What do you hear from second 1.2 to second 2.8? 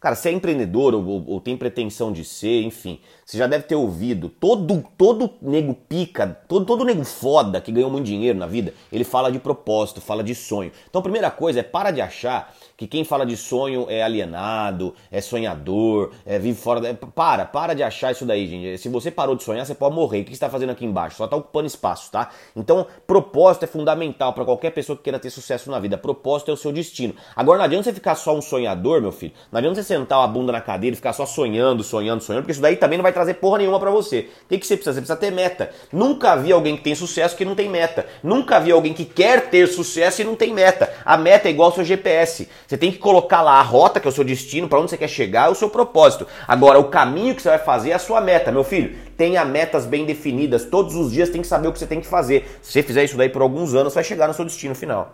ou, tem pretensão de ser,